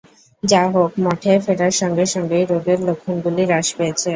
যা 0.43 0.61
হোক, 0.73 0.91
মঠে 1.03 1.33
ফেরার 1.45 1.73
সঙ্গে 1.81 2.05
সঙ্গেই 2.13 2.45
রোগের 2.51 2.79
লক্ষণগুলি 2.87 3.43
হ্রাস 3.45 3.67
পেয়েছে। 3.77 4.09